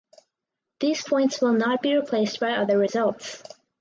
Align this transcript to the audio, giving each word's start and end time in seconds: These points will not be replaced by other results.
These 0.79 1.03
points 1.03 1.41
will 1.41 1.53
not 1.53 1.83
be 1.83 1.93
replaced 1.95 2.39
by 2.39 2.53
other 2.53 2.75
results. 2.75 3.43